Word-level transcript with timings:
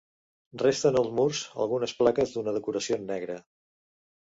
Resten 0.61 0.97
als 1.01 1.11
murs 1.21 1.43
algunes 1.67 1.95
plaques 2.03 2.37
d'una 2.39 2.59
decoració 2.59 3.03
negra. 3.09 3.41